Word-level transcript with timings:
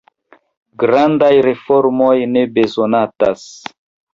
Grandaj 0.83 1.29
reformoj 1.47 2.15
ne 2.33 2.45
bezonatas. 2.57 3.49